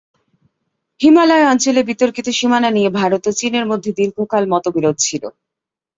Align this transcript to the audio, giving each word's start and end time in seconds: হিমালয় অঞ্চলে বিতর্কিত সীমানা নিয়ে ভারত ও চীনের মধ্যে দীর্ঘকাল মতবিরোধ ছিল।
হিমালয় 0.99 1.45
অঞ্চলে 1.51 1.81
বিতর্কিত 1.89 2.27
সীমানা 2.39 2.69
নিয়ে 2.71 2.89
ভারত 2.99 3.23
ও 3.27 3.37
চীনের 3.39 3.65
মধ্যে 3.71 3.89
দীর্ঘকাল 3.99 4.43
মতবিরোধ 4.53 4.95
ছিল। 5.01 5.23